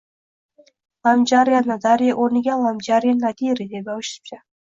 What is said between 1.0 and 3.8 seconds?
Lomjariya Nodari oʻrniga Lomjariya Nadiri